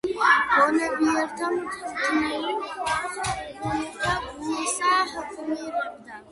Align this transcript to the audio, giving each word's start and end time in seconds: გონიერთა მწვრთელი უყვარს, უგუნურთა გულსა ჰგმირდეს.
გონიერთა 0.53 1.49
მწვრთელი 1.57 2.41
უყვარს, 2.55 3.21
უგუნურთა 3.35 4.17
გულსა 4.41 4.99
ჰგმირდეს. 5.15 5.89